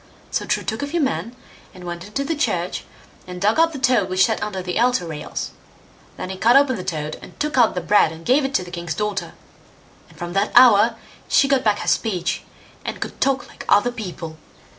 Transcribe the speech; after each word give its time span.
So 0.31 0.47
True 0.47 0.63
took 0.63 0.81
a 0.81 0.87
few 0.87 0.99
men, 0.99 1.35
and 1.75 1.83
went 1.83 2.07
into 2.07 2.23
the 2.23 2.33
church, 2.33 2.85
and 3.27 3.39
dug 3.39 3.59
up 3.59 3.71
the 3.71 3.77
toad 3.77 4.09
which 4.09 4.25
sat 4.25 4.41
under 4.41 4.59
the 4.63 4.79
altar 4.79 5.05
rails. 5.05 5.51
Then 6.17 6.31
he 6.31 6.37
cut 6.37 6.55
open 6.55 6.75
the 6.75 6.83
toad, 6.83 7.19
and 7.21 7.39
took 7.39 7.55
out 7.55 7.75
the 7.75 7.81
bread 7.81 8.11
and 8.11 8.25
gave 8.25 8.43
it 8.43 8.55
to 8.55 8.63
the 8.63 8.71
king's 8.71 8.95
daughter; 8.95 9.33
and 10.09 10.17
from 10.17 10.33
that 10.33 10.51
hour 10.55 10.95
she 11.27 11.47
got 11.47 11.63
back 11.63 11.77
her 11.77 11.87
speech, 11.87 12.41
and 12.83 12.99
could 12.99 13.21
talk 13.21 13.47
like 13.47 13.63
other 13.69 13.91
people. 13.91 14.37